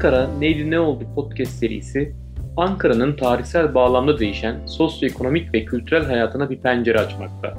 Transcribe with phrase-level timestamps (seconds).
[0.00, 2.12] Ankara Neydi Ne Oldu podcast serisi,
[2.56, 7.58] Ankara'nın tarihsel bağlamda değişen sosyoekonomik ve kültürel hayatına bir pencere açmakta.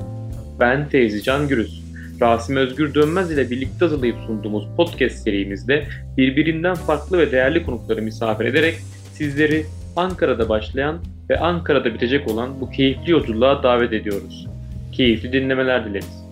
[0.59, 1.83] Ben Teyzi Can Gürüz.
[2.21, 8.45] Rasim Özgür Dönmez ile birlikte hazırlayıp sunduğumuz podcast serimizde birbirinden farklı ve değerli konukları misafir
[8.45, 8.75] ederek
[9.13, 9.65] sizleri
[9.95, 10.97] Ankara'da başlayan
[11.29, 14.47] ve Ankara'da bitecek olan bu keyifli yolculuğa davet ediyoruz.
[14.91, 16.30] Keyifli dinlemeler dileriz.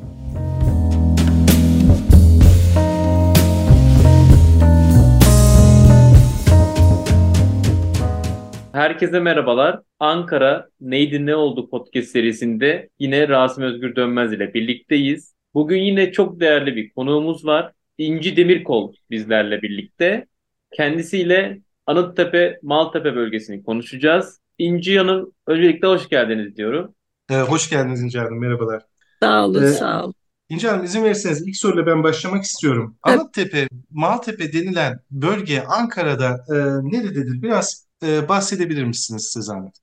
[8.80, 9.82] Herkese merhabalar.
[10.00, 15.34] Ankara Neydi Ne Oldu podcast serisinde yine Rasim Özgür Dönmez ile birlikteyiz.
[15.54, 17.74] Bugün yine çok değerli bir konuğumuz var.
[17.98, 20.28] İnci Demirkol bizlerle birlikte.
[20.74, 24.40] Kendisiyle Anıttepe, Maltepe bölgesini konuşacağız.
[24.58, 26.96] İnci Hanım öncelikle hoş geldiniz diyorum.
[27.32, 28.84] Ee, hoş geldiniz İnci Hanım, merhabalar.
[29.20, 30.14] Sağ olun, ee, sağ olun.
[30.50, 32.98] İnci Hanım izin verirseniz ilk soruyla ben başlamak istiyorum.
[33.08, 33.20] Evet.
[33.20, 36.56] Anıttepe, Maltepe denilen bölge Ankara'da e,
[36.92, 37.42] nerededir?
[37.42, 39.76] Biraz e, bahsedebilir misiniz zahmet?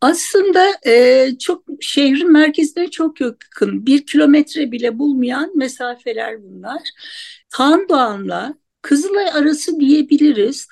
[0.00, 3.86] Aslında e, çok şehrin merkezine çok yakın.
[3.86, 6.82] Bir kilometre bile bulmayan mesafeler bunlar.
[7.50, 10.68] Tandoğan'la Kızılay arası diyebiliriz.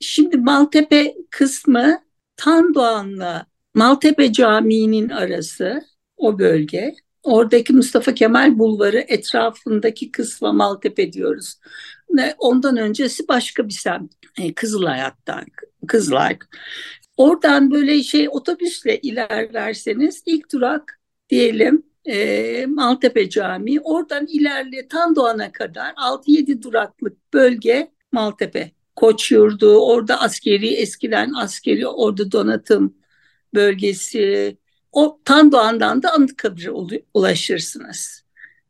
[0.00, 2.02] Şimdi Maltepe kısmı
[2.36, 5.82] Tandoğan'la Maltepe Camii'nin arası
[6.16, 6.94] o bölge.
[7.26, 11.54] Oradaki Mustafa Kemal Bulvarı etrafındaki kısma Maltepe diyoruz.
[12.16, 14.12] Ve ondan öncesi başka bir semt.
[14.40, 14.54] E,
[15.86, 16.38] Kızılay.
[17.16, 23.80] Oradan böyle şey otobüsle ilerlerseniz ilk durak diyelim e, Maltepe Camii.
[23.80, 28.70] Oradan ilerle Tandoğan'a kadar 6-7 duraklık bölge Maltepe.
[28.96, 32.94] Koç yurdu, orada askeri eskiden askeri orada donatım
[33.54, 34.56] bölgesi.
[34.96, 36.70] O Tandoğan'dan da Anıtkabir'e
[37.14, 38.24] ulaşırsınız.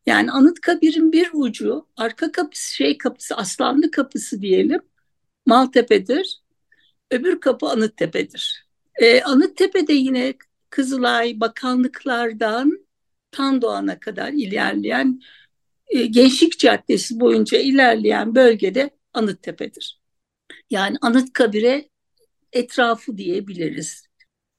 [0.07, 4.81] Yani Anıtkabir'in bir ucu arka kapısı şey kapısı Aslanlı kapısı diyelim
[5.47, 6.41] Maltepe'dir.
[7.11, 8.67] Öbür kapı Anıttepe'dir.
[8.95, 10.35] Ee, Anıttepe'de yine
[10.71, 12.87] Kızılay bakanlıklardan
[13.31, 15.21] Tandoğan'a kadar ilerleyen
[15.89, 20.01] e, Gençlik Caddesi boyunca ilerleyen bölgede Anıttepe'dir.
[20.71, 21.89] Yani Anıtkabir'e
[22.53, 24.06] etrafı diyebiliriz.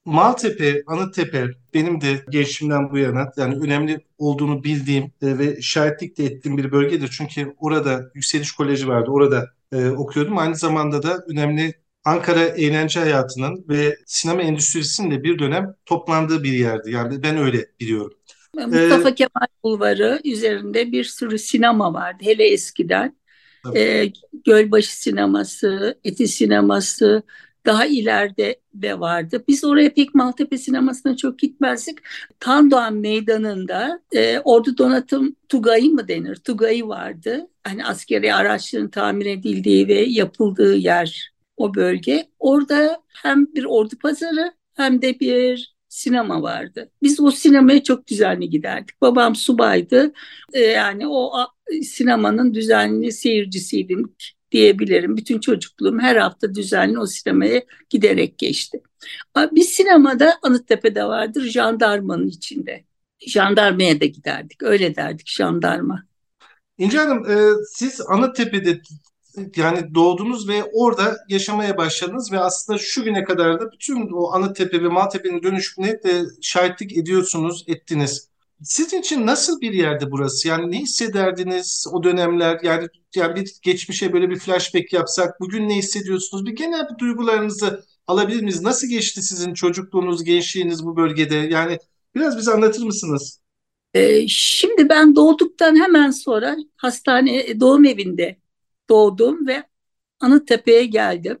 [0.08, 6.24] Maltepe, Anıttepe benim de gençliğimden bu yana yani önemli olduğunu bildiğim e, ve şahitlik de
[6.24, 7.08] ettiğim bir bölgedir.
[7.18, 10.38] Çünkü orada Yükseliş Koleji vardı, orada e, okuyordum.
[10.38, 11.74] Aynı zamanda da önemli
[12.04, 16.90] Ankara eğlence hayatının ve sinema endüstrisinin de bir dönem toplandığı bir yerdi.
[16.90, 18.14] Yani ben öyle biliyorum.
[18.54, 23.16] Mustafa ee, Kemal Bulvarı üzerinde bir sürü sinema vardı hele eskiden.
[23.76, 24.12] Ee,
[24.46, 27.22] Gölbaşı sineması, Eti sineması,
[27.68, 29.44] daha ileride de vardı.
[29.48, 31.98] Biz oraya pek Maltepe sinemasına çok gitmezdik.
[32.40, 36.36] Tandoğan Meydanı'nda e, Ordu Donatım Tugayı mı denir?
[36.36, 37.48] Tugayı vardı.
[37.64, 42.28] Hani askeri araçların tamir edildiği ve yapıldığı yer o bölge.
[42.38, 46.90] Orada hem bir ordu pazarı hem de bir sinema vardı.
[47.02, 49.00] Biz o sinemaya çok düzenli giderdik.
[49.00, 50.12] Babam subaydı.
[50.52, 51.32] Ee, yani o
[51.82, 54.14] sinemanın düzenli seyircisiydim
[54.52, 55.16] diyebilirim.
[55.16, 58.82] Bütün çocukluğum her hafta düzenli o sinemaya giderek geçti.
[59.36, 62.84] Bir sinemada Anıttepe'de vardır jandarmanın içinde.
[63.26, 64.62] Jandarmaya da giderdik.
[64.62, 66.04] Öyle derdik jandarma.
[66.78, 68.80] İnce Hanım e, siz Anıttepe'de
[69.56, 74.82] yani doğdunuz ve orada yaşamaya başladınız ve aslında şu güne kadar da bütün o Anıttepe
[74.82, 78.27] ve Maltepe'nin dönüşümüne de şahitlik ediyorsunuz, ettiniz.
[78.62, 80.48] Sizin için nasıl bir yerde burası?
[80.48, 82.60] Yani ne hissederdiniz o dönemler?
[82.62, 86.46] Yani, yani bir geçmişe böyle bir flashback yapsak bugün ne hissediyorsunuz?
[86.46, 88.62] Bir genel bir duygularınızı alabilir miyiz?
[88.62, 91.34] Nasıl geçti sizin çocukluğunuz, gençliğiniz bu bölgede?
[91.34, 91.78] Yani
[92.14, 93.40] biraz bize anlatır mısınız?
[93.94, 98.36] Ee, şimdi ben doğduktan hemen sonra hastane doğum evinde
[98.88, 99.62] doğdum ve
[100.20, 101.38] Anıttepe'ye geldim.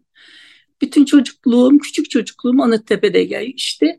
[0.80, 3.98] Bütün çocukluğum, küçük çocukluğum Anıttepe'de geçti.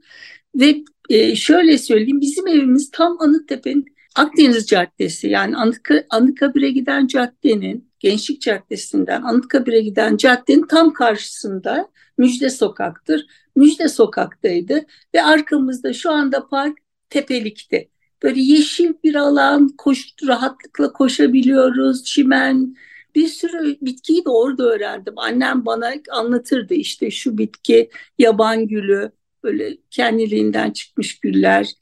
[0.55, 3.85] Ve e, şöyle söyleyeyim, bizim evimiz tam Anıttepe'nin
[4.15, 12.49] Akdeniz Caddesi yani Anıtka, Anıtkabir'e giden caddenin, Gençlik Caddesi'nden Anıtkabir'e giden caddenin tam karşısında Müjde
[12.49, 13.25] Sokak'tır.
[13.55, 14.85] Müjde Sokak'taydı
[15.15, 16.77] ve arkamızda şu anda park
[17.09, 17.89] Tepelik'te.
[18.23, 22.75] Böyle yeşil bir alan, koş, rahatlıkla koşabiliyoruz, çimen,
[23.15, 25.13] bir sürü bitkiyi de orada öğrendim.
[25.17, 27.89] Annem bana anlatırdı işte şu bitki
[28.19, 29.11] yaban gülü,
[29.43, 31.73] böyle kendiliğinden çıkmış güller,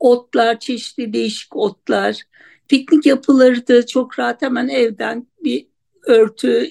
[0.00, 2.22] otlar, çeşitli değişik otlar.
[2.68, 5.66] Piknik yapıları da çok rahat hemen evden bir
[6.06, 6.70] örtü,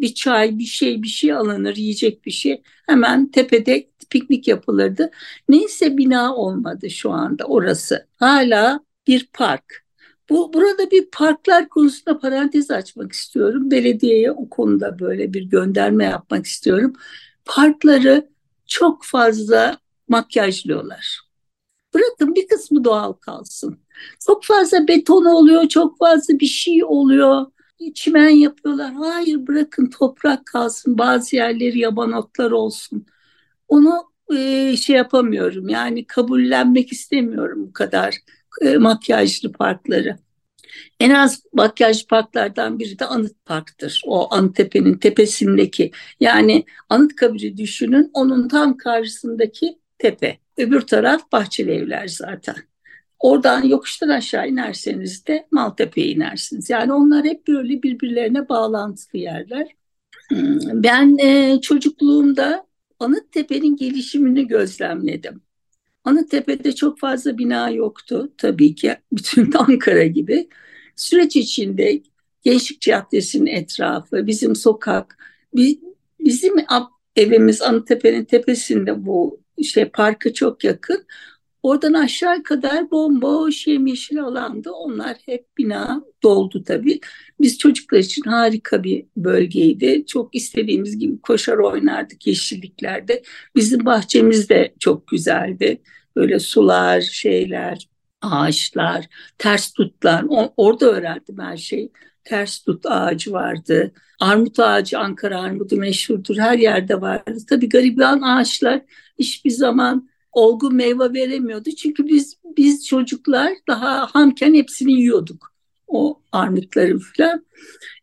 [0.00, 2.62] bir çay, bir şey, bir şey alınır, yiyecek bir şey.
[2.86, 5.10] Hemen tepede piknik yapılırdı.
[5.48, 8.06] Neyse bina olmadı şu anda orası.
[8.16, 9.84] Hala bir park.
[10.30, 13.70] Bu burada bir parklar konusunda parantez açmak istiyorum.
[13.70, 16.92] Belediyeye o konuda böyle bir gönderme yapmak istiyorum.
[17.44, 18.28] Parkları
[18.74, 19.78] çok fazla
[20.08, 21.20] makyajlıyorlar.
[21.94, 23.78] Bırakın bir kısmı doğal kalsın.
[24.26, 27.46] Çok fazla beton oluyor, çok fazla bir şey oluyor.
[27.94, 28.92] Çimen yapıyorlar.
[28.92, 30.98] Hayır bırakın toprak kalsın.
[30.98, 33.06] Bazı yerleri yaban otlar olsun.
[33.68, 34.04] Onu
[34.36, 35.68] e, şey yapamıyorum.
[35.68, 38.16] Yani kabullenmek istemiyorum bu kadar
[38.62, 40.18] e, makyajlı parkları.
[41.00, 44.02] En az makyaj parklardan biri de Anıt Park'tır.
[44.06, 45.90] O Anıttepe'nin tepesindeki.
[46.20, 50.38] Yani Anıtkabir'i düşünün onun tam karşısındaki tepe.
[50.56, 52.56] Öbür taraf Bahçeli Evler zaten.
[53.18, 56.70] Oradan yokuştan aşağı inerseniz de Maltepe'ye inersiniz.
[56.70, 59.68] Yani onlar hep böyle birbirlerine bağlantılı yerler.
[60.28, 62.66] Hmm, ben e, çocukluğumda
[62.98, 65.42] Anıttepe'nin gelişimini gözlemledim.
[66.04, 70.48] Anıttepe'de çok fazla bina yoktu tabii ki bütün Ankara gibi.
[70.96, 72.02] Süreç içinde
[72.42, 75.18] Gençlik Caddesi'nin etrafı, bizim sokak,
[76.20, 76.54] bizim
[77.16, 81.06] evimiz Anıttepe'nin tepesinde bu şey parkı çok yakın.
[81.62, 84.70] Oradan aşağı kadar bomboş yemyeşil alandı.
[84.70, 87.00] Onlar hep bina doldu tabii.
[87.40, 90.06] Biz çocuklar için harika bir bölgeydi.
[90.06, 93.22] Çok istediğimiz gibi koşar oynardık yeşilliklerde.
[93.56, 95.82] Bizim bahçemiz de çok güzeldi.
[96.16, 97.88] Böyle sular, şeyler,
[98.22, 99.08] ağaçlar,
[99.38, 100.24] ters tutlar.
[100.56, 101.92] orada öğrendim her şeyi.
[102.24, 103.92] Ters tut ağacı vardı.
[104.20, 106.36] Armut ağacı Ankara armudu meşhurdur.
[106.36, 107.36] Her yerde vardı.
[107.48, 108.82] Tabii gariban ağaçlar
[109.18, 111.70] hiçbir zaman olgun meyve veremiyordu.
[111.70, 115.53] Çünkü biz biz çocuklar daha hamken hepsini yiyorduk.
[115.94, 117.44] O armutları falan.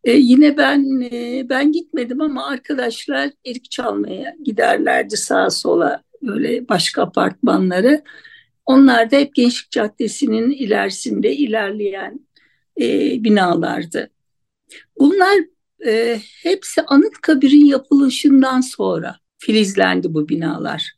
[0.04, 7.02] Ee, yine ben e, ben gitmedim ama arkadaşlar erik çalmaya giderlerdi sağa sola böyle başka
[7.02, 8.02] apartmanları.
[8.66, 12.20] Onlar da hep Gençlik Caddesi'nin ilerisinde ilerleyen
[12.82, 12.86] e,
[13.24, 14.10] binalardı.
[15.00, 15.40] Bunlar
[15.86, 20.92] e, hepsi Anıtkabir'in yapılışından sonra filizlendi bu binalar.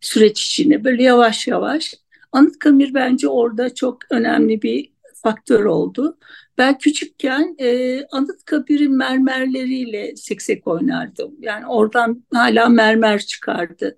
[0.00, 1.94] Süreç içinde böyle yavaş yavaş.
[2.32, 6.18] Anıtkabir bence orada çok önemli bir faktör oldu.
[6.58, 11.34] Ben küçükken e, Anıtkabir'in mermerleriyle seksek oynardım.
[11.40, 13.96] Yani oradan hala mermer çıkardı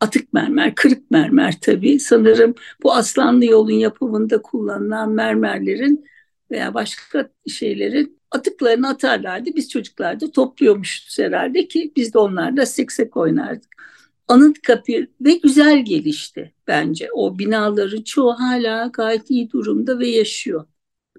[0.00, 2.00] atık mermer, kırık mermer tabii.
[2.00, 6.04] Sanırım bu Aslanlı yolun yapımında kullanılan mermerlerin
[6.50, 9.50] veya başka şeylerin atıklarını atarlardı.
[9.56, 13.78] Biz çocuklar da topluyormuşuz herhalde ki biz de onlarla seksek oynardık.
[14.28, 17.08] Anıtkabir ve güzel gelişti bence.
[17.12, 20.64] O binaların çoğu hala gayet iyi durumda ve yaşıyor.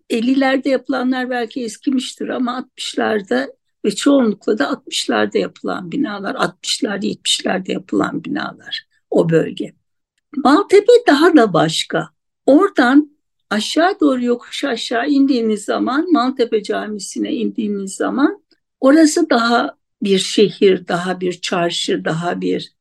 [0.10, 3.54] 50'lerde yapılanlar belki eskimiştir ama 60'larda
[3.86, 9.74] ve çoğunlukla da 60'larda yapılan binalar, 60'lar 70'lerde yapılan binalar o bölge.
[10.36, 12.10] Maltepe daha da başka.
[12.46, 13.12] Oradan
[13.50, 18.44] aşağı doğru yokuş aşağı indiğiniz zaman Maltepe Camisi'ne indiğiniz zaman
[18.80, 22.74] orası daha bir şehir, daha bir çarşı, daha bir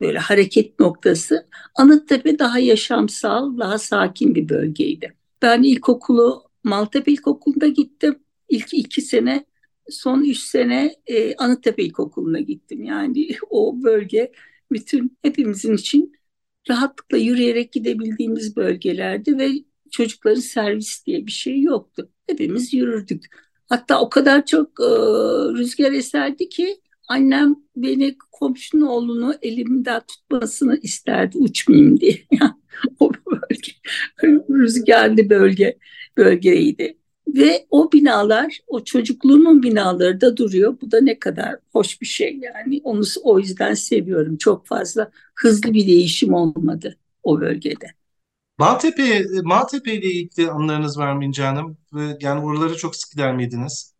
[0.00, 1.48] böyle hareket noktası.
[1.74, 5.14] Anıttepe daha yaşamsal, daha sakin bir bölgeydi.
[5.42, 8.18] Ben ilkokulu Maltepe İlkokulu'nda gittim.
[8.48, 9.44] İlk iki sene
[9.88, 12.84] son üç sene e, Anıttepe İlkokulu'na gittim.
[12.84, 14.32] Yani o bölge
[14.72, 16.12] bütün hepimizin için
[16.68, 19.50] rahatlıkla yürüyerek gidebildiğimiz bölgelerdi ve
[19.90, 22.10] çocukların servis diye bir şey yoktu.
[22.26, 23.24] Hepimiz yürürdük.
[23.68, 24.88] Hatta o kadar çok e,
[25.58, 26.80] rüzgar eserdi ki
[27.10, 32.16] annem beni komşunun oğlunu elimden tutmasını isterdi uçmayayım diye.
[33.00, 33.72] o bölge
[34.50, 35.78] rüzgarlı bölge
[36.16, 36.96] bölgeydi.
[37.28, 40.76] Ve o binalar, o çocukluğumun binaları da duruyor.
[40.80, 42.80] Bu da ne kadar hoş bir şey yani.
[42.84, 44.36] Onu o yüzden seviyorum.
[44.36, 47.86] Çok fazla hızlı bir değişim olmadı o bölgede.
[48.58, 51.76] Maltepe, Maltepe ile ilgili anılarınız var mı İnce Hanım?
[52.20, 53.94] Yani oraları çok sık gider miydiniz?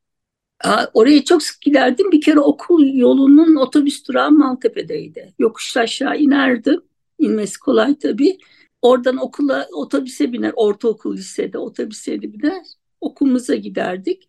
[0.95, 2.13] Oraya çok sık giderdim.
[2.13, 5.35] Bir kere okul yolunun otobüs durağı Maltepe'deydi.
[5.39, 6.81] Yokuş aşağı inerdim.
[7.19, 8.39] İnmesi kolay tabii.
[8.83, 12.63] Oradan okula otobüse biner, ortaokul lisede otobüse biner
[13.01, 14.29] okulumuza giderdik.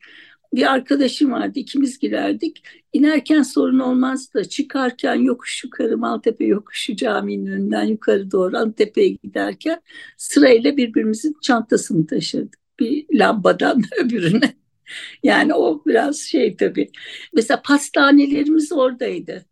[0.54, 2.64] Bir arkadaşım vardı ikimiz giderdik.
[2.94, 9.82] İnerken sorun olmazdı da çıkarken yokuş yukarı Maltepe yokuşu caminin önünden yukarı doğru Antep'e giderken
[10.18, 12.60] sırayla birbirimizin çantasını taşırdık.
[12.80, 14.61] Bir lambadan öbürüne.
[15.24, 16.92] Yani o biraz şey tabii.
[17.34, 19.46] Mesela pastanelerimiz oradaydı.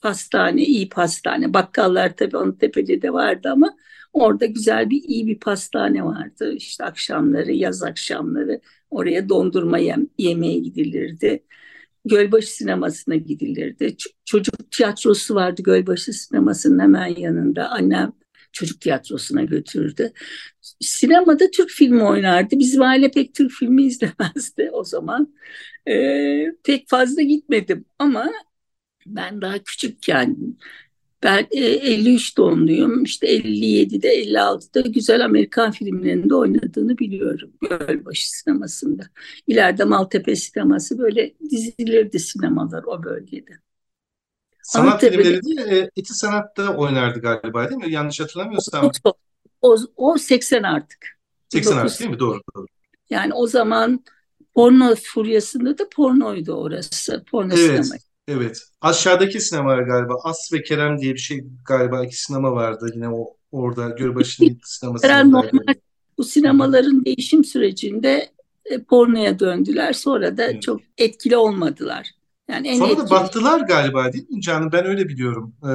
[0.00, 1.54] Pastane, iyi pastane.
[1.54, 3.76] Bakkallar tabii onun tepede de vardı ama
[4.12, 6.52] Orada güzel bir iyi bir pastane vardı.
[6.56, 11.44] İşte akşamları, yaz akşamları oraya dondurma yem, yemeye gidilirdi.
[12.04, 13.84] Gölbaşı sinemasına gidilirdi.
[13.84, 17.68] Ç- çocuk tiyatrosu vardı Gölbaşı sinemasının hemen yanında.
[17.70, 18.12] Annem
[18.52, 20.12] çocuk tiyatrosuna götürdü.
[20.80, 22.58] Sinemada Türk filmi oynardı.
[22.58, 25.34] Bizim aile pek Türk filmi izlemezdi o zaman.
[25.88, 28.32] Ee, pek fazla gitmedim ama
[29.06, 30.36] ben daha küçükken
[31.22, 33.04] ben 53 e, doğumluyum.
[33.04, 37.52] İşte 57'de 56'da güzel Amerikan filmlerinde oynadığını biliyorum.
[37.70, 39.02] Gölbaşı sinemasında.
[39.46, 43.52] İleride Maltepe sineması böyle dizilirdi sinemalar o bölgede.
[44.70, 47.92] Sanat Anıttepe, filmleri değil, e, İti Sanat'ta oynardı galiba değil mi?
[47.92, 48.90] Yanlış hatırlamıyorsam.
[49.04, 49.16] O,
[49.62, 51.18] o, o 80 artık.
[51.48, 52.18] 80 artık değil mi?
[52.18, 52.66] Doğru, doğru.
[53.10, 54.04] Yani o zaman
[54.54, 57.24] porno furyasında da pornoydu orası.
[57.30, 57.86] Porno evet.
[57.86, 58.00] sinema.
[58.28, 58.62] Evet.
[58.80, 60.14] Aşağıdaki sinemalar galiba.
[60.24, 62.90] As ve Kerem diye bir şey galiba iki sinema vardı.
[62.94, 65.24] Yine o orada Gölbaşı'nın sinemasında.
[65.24, 65.74] Normal
[66.18, 68.30] bu sinemaların değişim sürecinde
[68.64, 69.92] e, pornoya döndüler.
[69.92, 70.62] Sonra da evet.
[70.62, 72.19] çok etkili olmadılar.
[72.50, 73.06] Yani en Sonra etkili...
[73.06, 74.72] da battılar galiba değil mi Canım?
[74.72, 75.54] Ben öyle biliyorum.
[75.64, 75.68] Ee,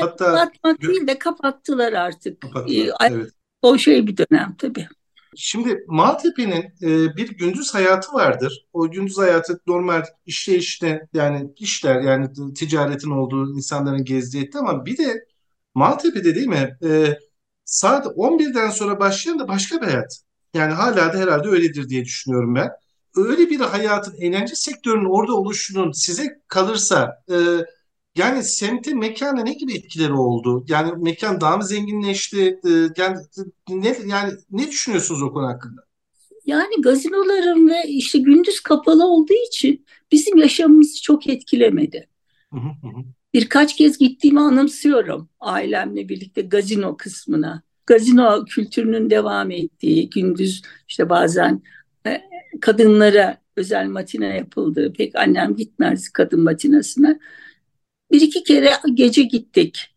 [0.00, 2.40] hatta Batmak değil de kapattılar artık.
[2.40, 3.30] Kapattılar, ee, evet.
[3.62, 4.88] O şey bir dönem tabii.
[5.36, 8.66] Şimdi Maltepe'nin e, bir gündüz hayatı vardır.
[8.72, 14.98] O gündüz hayatı normal işleyişte yani işler yani ticaretin olduğu insanların gezdiği etti ama bir
[14.98, 15.24] de
[15.74, 17.18] Maltepe'de değil mi e,
[17.64, 20.20] saat 11'den sonra başlayan da başka bir hayat.
[20.54, 22.70] Yani hala da herhalde öyledir diye düşünüyorum ben.
[23.16, 27.36] Öyle bir hayatın eğlence sektörünün orada oluşunun size kalırsa e,
[28.16, 30.64] yani semte mekana ne gibi etkileri oldu?
[30.68, 32.60] Yani mekan daha mı zenginleşti?
[32.66, 33.18] Ee, yani
[33.68, 35.86] ne yani ne düşünüyorsunuz o konu hakkında?
[36.46, 42.08] Yani gazinoların ve işte gündüz kapalı olduğu için bizim yaşamımızı çok etkilemedi.
[43.34, 47.62] Birkaç kez gittiğimi anımsıyorum ailemle birlikte gazino kısmına.
[47.86, 51.62] Gazino kültürünün devam ettiği, gündüz işte bazen e,
[52.60, 57.18] kadınlara özel matine yapıldığı, pek annem gitmez kadın matinasına.
[58.12, 59.96] Bir iki kere gece gittik.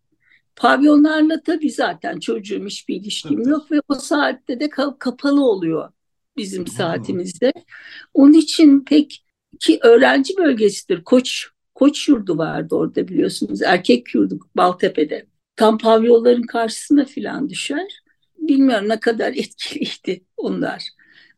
[0.56, 3.48] Pavyonlarla tabii zaten çocuğum hiçbir ilişkim evet.
[3.48, 5.90] yok ve o saatte de kapalı oluyor
[6.38, 7.54] bizim saatimizde.
[8.14, 9.26] Onun için pek
[9.60, 11.04] ki öğrenci bölgesidir.
[11.04, 11.50] Koç
[11.80, 13.62] Koç yurdu vardı orada biliyorsunuz.
[13.62, 15.26] Erkek yurdu Baltepe'de.
[15.56, 18.02] Tam pavyonların karşısına filan düşer.
[18.38, 20.90] Bilmiyorum ne kadar etkiliydi onlar.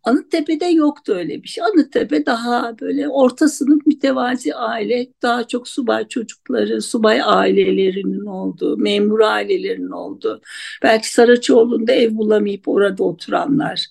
[0.03, 1.63] Anıttepe'de yoktu öyle bir şey.
[1.63, 9.19] Anıttepe daha böyle orta sınıf mütevazi aile, daha çok subay çocukları, subay ailelerinin olduğu, memur
[9.19, 10.41] ailelerinin olduğu,
[10.83, 13.85] belki Saraçoğlu'nda ev bulamayıp orada oturanlar.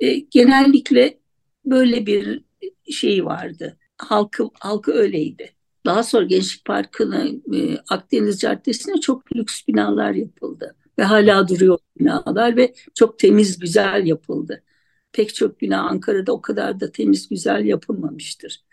[0.00, 1.18] E, genellikle
[1.64, 2.44] böyle bir
[2.90, 3.76] şey vardı.
[3.98, 5.52] Halkı, halkı öyleydi.
[5.86, 10.76] Daha sonra Gençlik Parkı'na, e, Akdeniz Caddesi'ne çok lüks binalar yapıldı.
[10.98, 14.62] Ve hala duruyor binalar ve çok temiz, güzel yapıldı
[15.12, 18.64] pek çok bina Ankara'da o kadar da temiz güzel yapılmamıştır.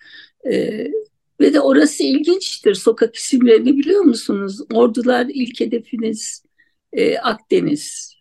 [0.52, 0.88] Ee,
[1.40, 2.74] ve de orası ilginçtir.
[2.76, 4.62] Sokak isimlerini biliyor musunuz?
[4.74, 6.44] Ordular ilk hedefiniz
[6.94, 8.16] e, Akdeniz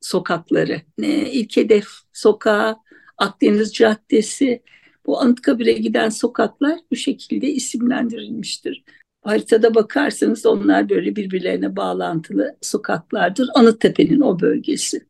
[0.00, 0.82] sokakları.
[1.02, 2.76] E, ilk hedef sokağı
[3.18, 4.62] Akdeniz Caddesi.
[5.06, 8.84] Bu Anıtkabir'e giden sokaklar bu şekilde isimlendirilmiştir.
[9.22, 13.48] Haritada bakarsanız onlar böyle birbirlerine bağlantılı sokaklardır.
[13.54, 15.06] Anıttepe'nin o bölgesi.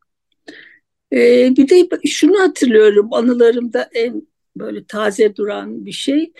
[1.12, 4.23] Ee, bir de şunu hatırlıyorum anılarımda en
[4.57, 6.33] böyle taze duran bir şey.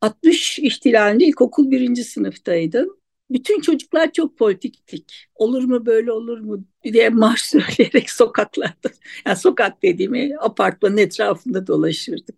[0.00, 2.98] 60 ihtilalinde ilkokul birinci sınıftaydım.
[3.30, 5.26] Bütün çocuklar çok politiktik.
[5.34, 8.90] Olur mu böyle olur mu diye marş söyleyerek sokaklarda,
[9.26, 12.36] yani sokak dediğimi apartmanın etrafında dolaşırdık.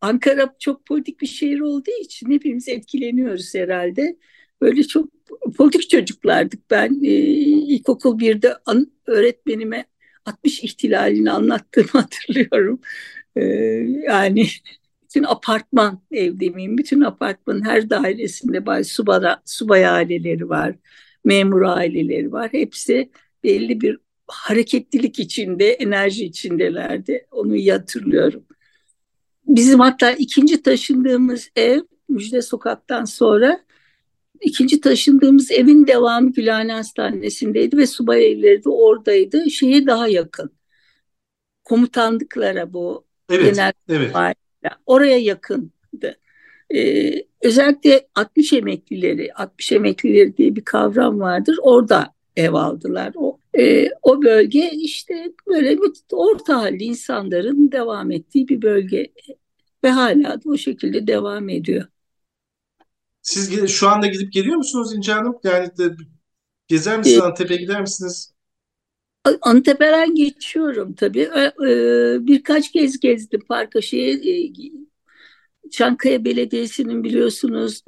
[0.00, 4.16] Ankara çok politik bir şehir olduğu için hepimiz etkileniyoruz herhalde.
[4.60, 5.08] Böyle çok
[5.56, 6.70] politik çocuklardık.
[6.70, 7.08] Ben e,
[7.74, 9.86] ilkokul birde an, öğretmenime
[10.26, 12.80] 60 ihtilalini anlattığımı hatırlıyorum.
[13.36, 13.42] Ee,
[14.08, 14.46] yani
[15.02, 20.74] bütün apartman ev demeyeyim, bütün apartmanın her dairesinde bazı subaya, subay aileleri var,
[21.24, 22.48] memur aileleri var.
[22.52, 23.10] Hepsi
[23.44, 27.26] belli bir hareketlilik içinde, enerji içindelerdi.
[27.30, 28.44] Onu iyi hatırlıyorum.
[29.46, 33.60] Bizim hatta ikinci taşındığımız ev Müjde Sokak'tan sonra
[34.40, 39.50] İkinci taşındığımız evin devamı Gülhane Hastanesi'ndeydi ve subay evleri de oradaydı.
[39.50, 40.50] Şeye daha yakın.
[41.64, 44.14] Komutanlıklara bu evet, genel evet.
[44.86, 46.16] oraya yakındı.
[46.74, 51.58] Ee, özellikle 60 emeklileri, 60 emeklileri diye bir kavram vardır.
[51.62, 53.12] Orada ev aldılar.
[53.16, 59.06] O, e, o bölge işte böyle bir orta halli insanların devam ettiği bir bölge
[59.84, 61.84] ve hala da o şekilde devam ediyor.
[63.26, 65.36] Siz şu anda gidip geliyor musunuz İnce Hanım?
[65.44, 65.96] Yani de,
[66.68, 67.20] gezer misiniz?
[67.20, 68.32] Antep'e gider misiniz?
[69.42, 71.30] Antep'den geçiyorum tabii.
[72.26, 74.72] Birkaç kez gezdim Parkaşehir.
[75.70, 77.82] Çankaya Belediyesi'nin biliyorsunuz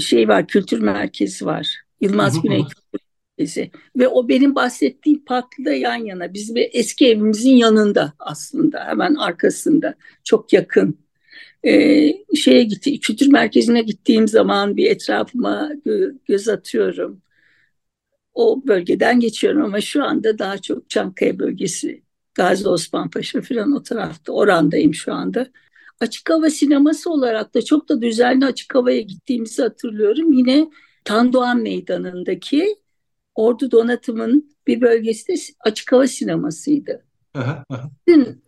[0.00, 1.76] şey var, kültür merkezi var.
[2.00, 3.00] Yılmaz Güney Kültür
[3.38, 3.70] merkezi.
[3.96, 6.34] Ve o benim bahsettiğim parkla da yan yana.
[6.34, 9.94] Bizim eski evimizin yanında aslında hemen arkasında
[10.24, 11.05] çok yakın.
[11.64, 17.22] Ee, şeye gitti, kültür merkezine gittiğim zaman bir etrafıma gö- göz atıyorum.
[18.34, 22.02] O bölgeden geçiyorum ama şu anda daha çok Çankaya bölgesi,
[22.34, 25.46] Gazi Osman Paşa falan o tarafta, orandayım şu anda.
[26.00, 30.32] Açık hava sineması olarak da çok da düzenli açık havaya gittiğimizi hatırlıyorum.
[30.32, 30.70] Yine
[31.04, 32.76] Tandoğan Meydanı'ndaki
[33.34, 37.04] Ordu Donatım'ın bir bölgesi de açık hava sinemasıydı.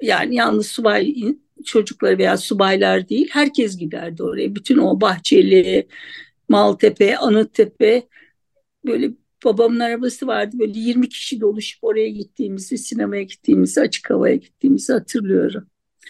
[0.02, 1.34] Yani yalnız subay
[1.64, 4.54] çocukları veya subaylar değil, herkes giderdi oraya.
[4.54, 5.88] Bütün o Bahçeli,
[6.48, 8.08] Maltepe, Anıttepe
[8.86, 9.10] böyle
[9.44, 10.56] babamın arabası vardı.
[10.58, 15.66] Böyle 20 kişi doluşup oraya gittiğimizi, sinemaya gittiğimizi, açık havaya gittiğimizi hatırlıyorum.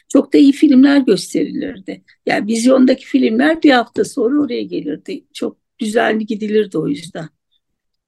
[0.08, 2.04] Çok da iyi filmler gösterilirdi.
[2.26, 5.24] Yani vizyondaki filmler bir hafta sonra oraya gelirdi.
[5.32, 7.28] Çok düzenli gidilirdi o yüzden.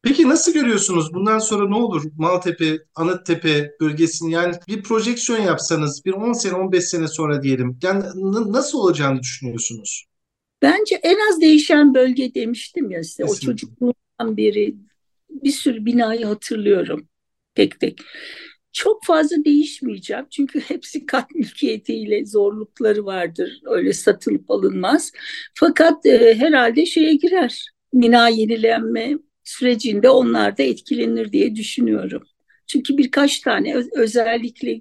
[0.02, 1.14] Peki nasıl görüyorsunuz?
[1.14, 6.84] Bundan sonra ne olur Maltepe, Anıttepe bölgesini yani bir projeksiyon yapsanız bir 10 sene 15
[6.84, 7.78] sene sonra diyelim.
[7.82, 8.02] Yani
[8.52, 10.04] nasıl olacağını düşünüyorsunuz?
[10.62, 13.22] Bence en az değişen bölge demiştim ya size.
[13.22, 13.46] Kesinlikle.
[13.46, 14.76] O çocukluğumdan beri
[15.30, 17.08] bir sürü binayı hatırlıyorum
[17.54, 18.00] tek tek.
[18.72, 23.60] Çok fazla değişmeyeceğim çünkü hepsi kat mülkiyetiyle zorlukları vardır.
[23.64, 25.12] Öyle satılıp alınmaz.
[25.54, 27.66] Fakat e, herhalde şeye girer.
[27.94, 29.18] Bina yenilenme
[29.50, 32.22] sürecinde onlar da etkilenir diye düşünüyorum.
[32.66, 34.80] Çünkü birkaç tane özellikle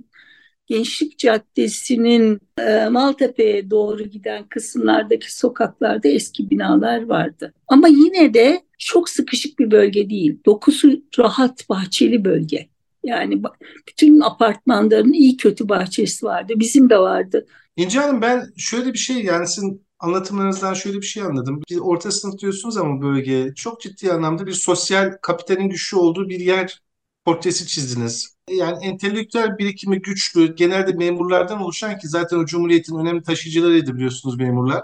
[0.68, 7.54] Gençlik Caddesi'nin e, Maltepe'ye doğru giden kısımlardaki sokaklarda eski binalar vardı.
[7.68, 10.40] Ama yine de çok sıkışık bir bölge değil.
[10.46, 12.70] Dokusu rahat bahçeli bölge.
[13.04, 13.44] Yani
[13.88, 16.54] bütün apartmanların iyi kötü bahçesi vardı.
[16.56, 17.46] Bizim de vardı.
[17.76, 21.62] İnce Hanım ben şöyle bir şey yani sizin anlatımlarınızdan şöyle bir şey anladım.
[21.70, 26.40] Bir orta sınıf diyorsunuz ama bölge çok ciddi anlamda bir sosyal kapitalin güçlü olduğu bir
[26.40, 26.82] yer
[27.26, 28.36] portresi çizdiniz.
[28.50, 34.84] Yani entelektüel birikimi güçlü, genelde memurlardan oluşan ki zaten o Cumhuriyet'in önemli taşıyıcılarıydı biliyorsunuz memurlar.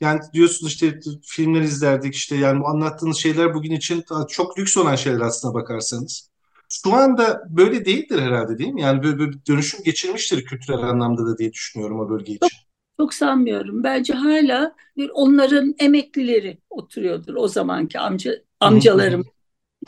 [0.00, 4.96] Yani diyorsunuz işte filmler izlerdik işte yani bu anlattığınız şeyler bugün için çok lüks olan
[4.96, 6.30] şeyler aslına bakarsanız.
[6.68, 8.82] Şu anda böyle değildir herhalde değil mi?
[8.82, 12.61] Yani böyle, böyle bir dönüşüm geçirmiştir kültürel anlamda da diye düşünüyorum o bölge için.
[13.02, 13.84] Çok, sanmıyorum.
[13.84, 19.24] Bence hala bir onların emeklileri oturuyordur o zamanki amca amcalarım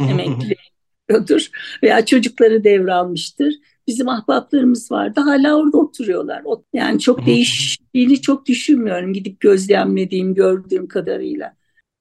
[0.00, 0.56] emekli
[1.10, 1.50] oturuyordur
[1.82, 3.54] veya çocukları devralmıştır.
[3.86, 6.42] Bizim ahbaplarımız vardı hala orada oturuyorlar.
[6.72, 11.56] Yani çok değiştiğini çok düşünmüyorum gidip gözlemlediğim, gördüğüm kadarıyla.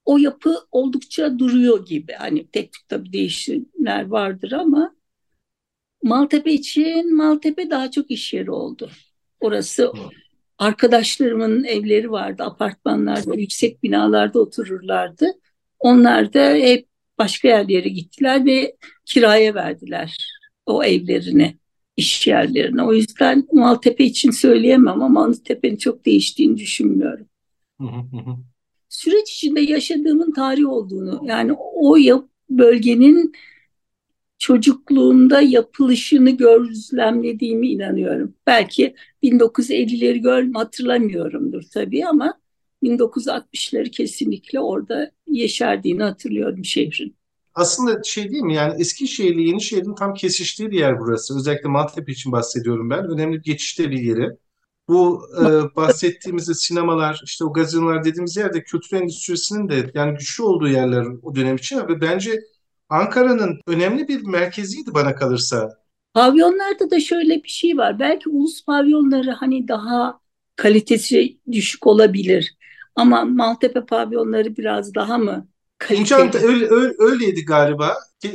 [0.05, 2.13] O yapı oldukça duruyor gibi.
[2.13, 4.95] Hani tek tük tabii değişimler vardır ama
[6.03, 8.89] Maltepe için Maltepe daha çok iş yeri oldu.
[9.39, 9.91] Orası
[10.63, 15.25] arkadaşlarımın evleri vardı, apartmanlarda, yüksek binalarda otururlardı.
[15.79, 20.17] Onlar da hep başka yerlere gittiler ve kiraya verdiler
[20.65, 21.57] o evlerini,
[21.97, 22.83] iş yerlerini.
[22.83, 27.27] O yüzden Maltepe için söyleyemem ama Maltepe'nin çok değiştiğini düşünmüyorum.
[28.89, 31.97] Süreç içinde yaşadığımın tarih olduğunu, yani o
[32.49, 33.33] bölgenin
[34.43, 38.33] çocukluğumda yapılışını gözlemlediğimi inanıyorum.
[38.47, 42.39] Belki 1950'leri gör hatırlamıyorumdur tabii ama
[42.83, 47.15] 1960'ları kesinlikle orada yeşerdiğini hatırlıyorum şehrin.
[47.55, 51.37] Aslında şey değil mi yani Eskişehir ile Yenişehir'in tam kesiştiği bir yer burası.
[51.37, 53.09] Özellikle Maltepe için bahsediyorum ben.
[53.09, 54.29] Önemli bir geçişte bir yeri.
[54.87, 60.67] Bu e, bahsettiğimiz sinemalar, işte o gazinolar dediğimiz yerde kültür endüstrisinin de yani güçlü olduğu
[60.67, 62.39] yerler o dönem için ve bence
[62.89, 65.69] Ankara'nın önemli bir merkeziydi bana kalırsa.
[66.13, 67.99] Pavyonlarda da şöyle bir şey var.
[67.99, 70.19] Belki ulus pavyonları hani daha
[70.55, 72.55] kalitesi düşük olabilir.
[72.95, 76.45] Ama Maltepe pavyonları biraz daha mı kaliteli?
[76.45, 77.93] öyle, öyle, öyleydi galiba.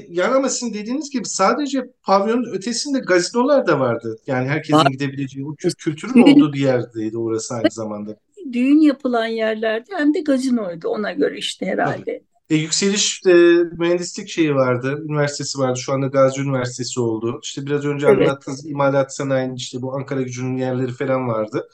[0.09, 4.19] Yani ama sizin dediğiniz gibi sadece pavyonun ötesinde gazinolar da vardı.
[4.27, 8.17] Yani herkesin Aa, gidebileceği, o kültürün düğün, olduğu bir yerdeydi orası aynı zamanda.
[8.53, 12.23] Düğün yapılan yerlerde hem de gazinoydu ona göre işte herhalde.
[12.51, 13.33] E, yükseliş e,
[13.79, 15.79] mühendislik şeyi vardı, üniversitesi vardı.
[15.79, 17.41] Şu anda Gazi Üniversitesi oldu.
[17.43, 18.29] İşte biraz önce evet.
[18.29, 21.69] anlattığınız imalat sanayinin işte bu Ankara gücünün yerleri falan vardı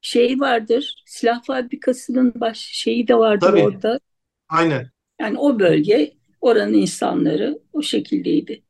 [0.00, 1.02] şey vardır.
[1.06, 3.62] Silah fabrikasının baş şeyi de vardır Tabii.
[3.62, 4.00] orada.
[4.48, 4.90] Aynen.
[5.20, 8.62] Yani o bölge oranın insanları o şekildeydi.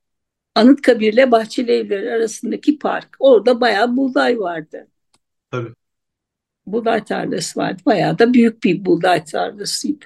[0.54, 3.16] Anıtkabir'le Bahçeli Evleri arasındaki park.
[3.18, 4.88] Orada bayağı buğday vardı.
[5.50, 5.74] Tabii.
[6.66, 7.82] Buğday tarlası vardı.
[7.86, 10.04] Bayağı da büyük bir buğday tarlasıydı.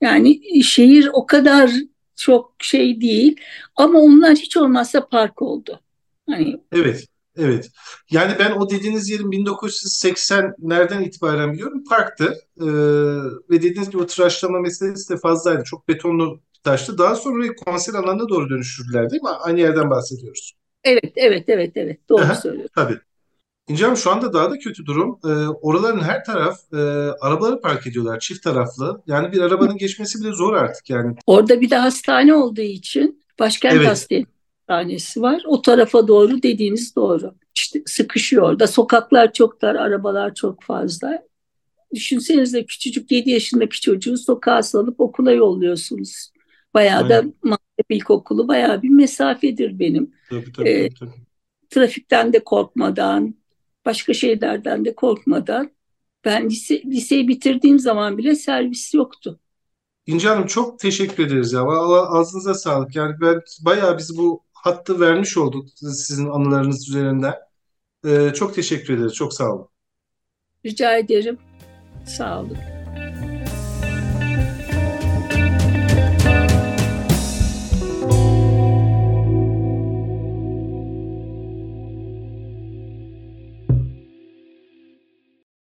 [0.00, 1.70] Yani şehir o kadar
[2.16, 3.40] çok şey değil
[3.76, 5.80] ama onlar hiç olmazsa park oldu.
[6.28, 7.06] Hani Evet.
[7.38, 7.70] Evet.
[8.10, 12.34] Yani ben o dediğiniz yerin 1980'lerden itibaren biliyorum parktı.
[12.60, 12.66] Ee,
[13.50, 15.64] ve dediğiniz gibi o tıraşlama meselesi de fazlaydı.
[15.64, 16.98] Çok betonlu taştı.
[16.98, 19.28] Daha sonra konser alanına doğru dönüştürdüler değil mi?
[19.28, 20.52] Aynı yerden bahsediyoruz.
[20.84, 22.08] Evet, evet, evet, evet.
[22.08, 22.72] Doğru söylüyorsun.
[22.74, 23.00] Tabii.
[23.68, 25.18] İnce Hanım şu anda daha da kötü durum.
[25.24, 26.76] Ee, oraların her taraf e,
[27.20, 29.02] arabaları park ediyorlar çift taraflı.
[29.06, 31.16] Yani bir arabanın geçmesi bile zor artık yani.
[31.26, 33.88] Orada bir de hastane olduğu için başkent Evet.
[33.88, 35.42] hastanesi var.
[35.46, 37.34] O tarafa doğru dediğiniz doğru.
[37.56, 38.66] İşte sıkışıyor orada.
[38.66, 41.22] Sokaklar çok dar, arabalar çok fazla.
[41.94, 46.30] Düşünsenize küçücük 7 yaşındaki çocuğu sokağa salıp okula yolluyorsunuz.
[46.74, 47.34] Bayağı da Aynen.
[47.42, 50.10] Maltepe İlkokulu bayağı bir mesafedir benim.
[50.30, 50.94] Tabii tabii Ee, tabii.
[50.98, 51.10] tabii.
[51.70, 53.34] Trafikten de korkmadan,
[53.86, 55.70] başka şeylerden de korkmadan.
[56.24, 59.40] Ben lise, liseyi bitirdiğim zaman bile servis yoktu.
[60.06, 61.66] İnce Hanım çok teşekkür ederiz ya.
[61.66, 62.96] Vallahi ağzınıza sağlık.
[62.96, 67.34] Yani ben bayağı biz bu hattı vermiş olduk sizin anılarınız üzerinden.
[68.06, 69.14] Ee, çok teşekkür ederiz.
[69.14, 69.68] Çok sağ olun.
[70.64, 71.38] Rica ederim.
[72.06, 72.75] Sağ olun.